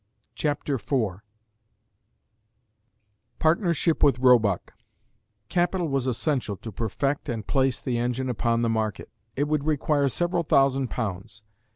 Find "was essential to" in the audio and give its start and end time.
5.89-6.71